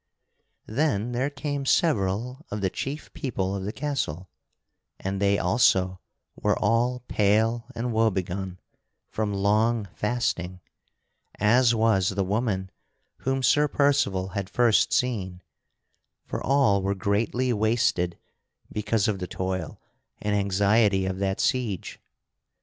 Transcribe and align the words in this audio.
Then 0.65 1.11
there 1.11 1.29
came 1.29 1.63
several 1.63 2.43
of 2.49 2.61
the 2.61 2.71
chief 2.71 3.13
people 3.13 3.55
of 3.55 3.65
the 3.65 3.71
castle, 3.71 4.31
and 4.99 5.21
they 5.21 5.37
also 5.37 6.01
were 6.35 6.57
all 6.57 7.03
pale 7.07 7.67
and 7.75 7.93
woe 7.93 8.09
begone 8.09 8.57
from 9.11 9.31
long 9.31 9.87
fasting, 9.93 10.59
as 11.39 11.75
was 11.75 12.09
the 12.09 12.23
woman 12.23 12.71
whom 13.17 13.43
Sir 13.43 13.67
Percival 13.67 14.29
had 14.29 14.49
first 14.49 14.91
seen; 14.91 15.43
for 16.25 16.43
all 16.43 16.81
were 16.81 16.95
greatly 16.95 17.53
wasted 17.53 18.17
because 18.71 19.07
of 19.07 19.19
the 19.19 19.27
toil 19.27 19.79
and 20.19 20.35
anxiety 20.35 21.05
of 21.05 21.19
that 21.19 21.39
siege. 21.39 21.99